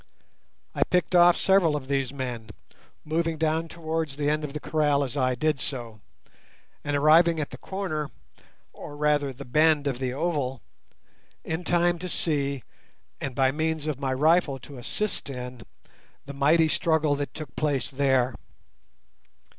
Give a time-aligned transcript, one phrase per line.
[0.73, 2.49] I picked off several of these men,
[3.05, 6.01] moving down towards the end of the kraal as I did so,
[6.83, 8.09] and arriving at the corner,
[8.73, 10.63] or rather the bend of the oval,
[11.43, 12.63] in time to see,
[13.19, 15.61] and by means of my rifle to assist in,
[16.25, 18.33] the mighty struggle that took place there.